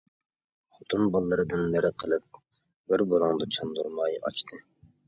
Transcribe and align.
خوتۇن-بالىلىرىدىن 0.77 1.63
نېرى 1.75 1.93
قىلىپ، 2.05 2.43
بىر 2.89 3.07
بۇلۇڭدا 3.13 3.51
چاندۇرماي 3.59 4.21
ئاچتى. 4.27 4.65